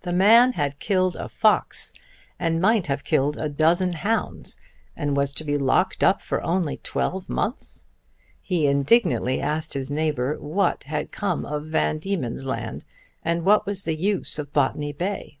The 0.00 0.14
man 0.14 0.52
had 0.52 0.78
killed 0.78 1.14
a 1.16 1.28
fox 1.28 1.92
and 2.38 2.58
might 2.58 2.86
have 2.86 3.04
killed 3.04 3.36
a 3.36 3.50
dozen 3.50 3.92
hounds, 3.92 4.56
and 4.96 5.14
was 5.14 5.30
to 5.34 5.44
be 5.44 5.58
locked 5.58 6.02
up 6.02 6.22
only 6.32 6.78
for 6.78 6.82
twelve 6.82 7.28
months! 7.28 7.84
He 8.40 8.66
indignantly 8.66 9.42
asked 9.42 9.74
his 9.74 9.90
neighbour 9.90 10.38
what 10.40 10.84
had 10.84 11.12
come 11.12 11.44
of 11.44 11.66
Van 11.66 11.98
Diemen's 11.98 12.46
Land, 12.46 12.86
and 13.22 13.44
what 13.44 13.66
was 13.66 13.84
the 13.84 13.94
use 13.94 14.38
of 14.38 14.54
Botany 14.54 14.94
Bay. 14.94 15.38